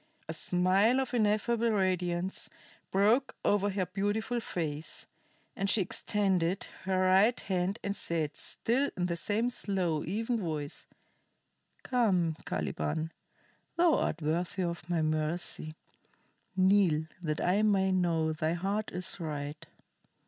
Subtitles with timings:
[0.27, 2.49] A smile of ineffable radiance
[2.89, 5.05] broke over her beautiful face,
[5.55, 10.87] and she extended her right hand and said, still in the same slow, even voice:
[11.83, 13.11] "Come, Caliban.
[13.77, 15.75] Thou art worthy of my mercy.
[16.55, 19.67] Kneel, that I may know thy heart is right."